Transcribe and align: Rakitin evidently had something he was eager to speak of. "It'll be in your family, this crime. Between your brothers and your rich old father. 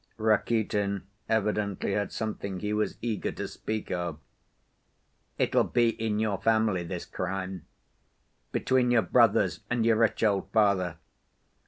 Rakitin 0.17 1.03
evidently 1.29 1.91
had 1.93 2.11
something 2.11 2.59
he 2.59 2.73
was 2.73 2.97
eager 3.03 3.31
to 3.33 3.47
speak 3.47 3.91
of. 3.91 4.17
"It'll 5.37 5.63
be 5.63 5.89
in 5.89 6.17
your 6.17 6.39
family, 6.39 6.81
this 6.81 7.05
crime. 7.05 7.67
Between 8.51 8.89
your 8.89 9.03
brothers 9.03 9.59
and 9.69 9.85
your 9.85 9.97
rich 9.97 10.23
old 10.23 10.49
father. 10.51 10.97